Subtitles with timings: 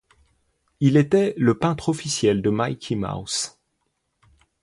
[0.79, 3.59] Il était le peintre officiel de Mickey Mouse.